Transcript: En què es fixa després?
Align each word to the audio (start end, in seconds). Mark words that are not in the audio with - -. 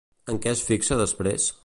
En 0.31 0.39
què 0.45 0.53
es 0.53 0.63
fixa 0.69 0.99
després? 1.03 1.51